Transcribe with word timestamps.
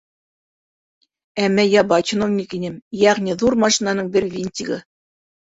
Әммә 1.47 1.65
ябай 1.73 2.05
чиновник 2.13 2.57
инем, 2.59 2.81
йәғни 3.03 3.37
ҙур 3.45 3.59
машинаның 3.67 4.11
бер 4.19 4.29
винтигы. 4.35 4.83